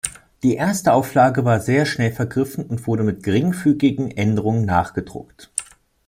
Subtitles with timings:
[0.41, 5.51] Die erste Auflage war sehr schnell vergriffen und wurde mit geringfügigen Änderungen nachgedruckt.